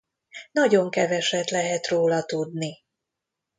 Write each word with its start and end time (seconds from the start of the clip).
Nagyon 0.51 0.89
keveset 0.91 1.49
lehet 1.49 1.87
róla 1.87 2.23
tudni. 2.25 2.79